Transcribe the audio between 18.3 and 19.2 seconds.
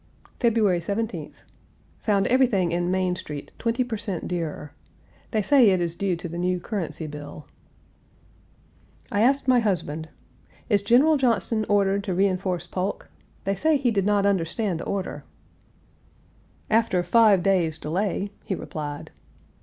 he replied.